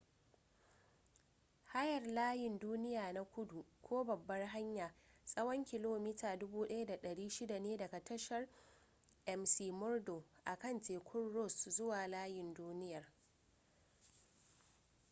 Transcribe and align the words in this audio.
hayar 1.63 2.01
layin 2.07 2.59
duniya 2.59 3.13
na 3.13 3.23
kudu 3.23 3.65
ko 3.81 4.03
babbar 4.03 4.45
hanya 4.45 4.93
tsawon 5.25 5.65
kilomita 5.65 6.35
1600 6.35 7.59
ne 7.59 7.77
daga 7.77 7.99
tashar 7.99 8.47
mcmurdo 9.27 10.23
akan 10.45 10.81
tekun 10.81 11.33
ross 11.33 11.69
zuwa 11.69 12.07
layin 12.07 12.53
duniyar 12.53 13.03